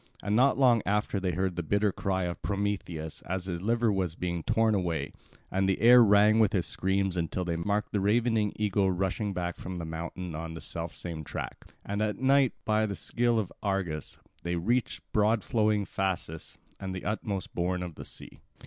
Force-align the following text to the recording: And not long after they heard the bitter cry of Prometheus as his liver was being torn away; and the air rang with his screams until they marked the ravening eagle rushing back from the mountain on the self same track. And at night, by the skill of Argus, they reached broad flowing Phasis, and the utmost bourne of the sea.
And 0.23 0.35
not 0.35 0.57
long 0.57 0.81
after 0.83 1.19
they 1.19 1.33
heard 1.33 1.55
the 1.55 1.61
bitter 1.61 1.91
cry 1.91 2.23
of 2.23 2.41
Prometheus 2.41 3.21
as 3.27 3.45
his 3.45 3.61
liver 3.61 3.91
was 3.93 4.15
being 4.15 4.41
torn 4.41 4.73
away; 4.73 5.13
and 5.51 5.69
the 5.69 5.79
air 5.79 6.03
rang 6.03 6.39
with 6.39 6.53
his 6.53 6.65
screams 6.65 7.15
until 7.15 7.45
they 7.45 7.55
marked 7.55 7.91
the 7.91 7.99
ravening 7.99 8.51
eagle 8.55 8.89
rushing 8.89 9.31
back 9.31 9.57
from 9.57 9.75
the 9.75 9.85
mountain 9.85 10.33
on 10.33 10.55
the 10.55 10.59
self 10.59 10.91
same 10.95 11.23
track. 11.23 11.75
And 11.85 12.01
at 12.01 12.17
night, 12.17 12.53
by 12.65 12.87
the 12.87 12.95
skill 12.95 13.37
of 13.37 13.53
Argus, 13.61 14.17
they 14.41 14.55
reached 14.55 15.03
broad 15.11 15.43
flowing 15.43 15.85
Phasis, 15.85 16.57
and 16.79 16.95
the 16.95 17.05
utmost 17.05 17.53
bourne 17.53 17.83
of 17.83 17.93
the 17.93 18.05
sea. 18.05 18.39